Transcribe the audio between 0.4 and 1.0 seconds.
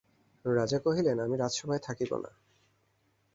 রাজা